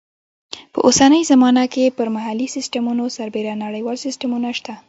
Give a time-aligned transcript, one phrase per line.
[0.73, 4.73] په اوسنۍ زمانه کې پر محلي سیسټمونو سربیره نړیوال سیسټمونه شته.